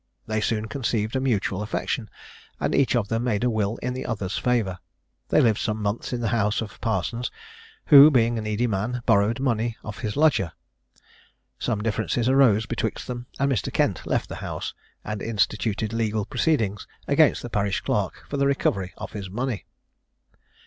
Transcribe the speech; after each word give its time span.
They 0.25 0.41
soon 0.41 0.67
conceived 0.67 1.15
a 1.15 1.19
mutual 1.19 1.61
affection, 1.61 2.09
and 2.59 2.73
each 2.73 2.95
of 2.95 3.07
them 3.07 3.23
made 3.23 3.43
a 3.43 3.51
will 3.51 3.77
in 3.83 3.93
the 3.93 4.07
other's 4.07 4.35
favour. 4.35 4.79
They 5.29 5.39
lived 5.41 5.59
some 5.59 5.79
months 5.79 6.11
in 6.11 6.21
the 6.21 6.29
house 6.29 6.59
of 6.59 6.81
Parsons, 6.81 7.29
who, 7.85 8.09
being 8.09 8.35
a 8.35 8.41
needy 8.41 8.65
man, 8.65 9.03
borrowed 9.05 9.39
money 9.39 9.77
of 9.83 9.99
his 9.99 10.15
lodger. 10.17 10.53
Some 11.59 11.83
differences 11.83 12.27
arose 12.27 12.65
betwixt 12.65 13.05
them, 13.05 13.27
and 13.37 13.51
Mr. 13.51 13.71
Kent 13.71 14.07
left 14.07 14.27
the 14.27 14.37
house, 14.37 14.73
and 15.05 15.21
instituted 15.21 15.93
legal 15.93 16.25
proceedings 16.25 16.87
against 17.07 17.43
the 17.43 17.49
parish 17.51 17.81
clerk 17.81 18.23
for 18.27 18.37
the 18.37 18.47
recovery 18.47 18.95
of 18.97 19.11
his 19.11 19.29
money. 19.29 19.65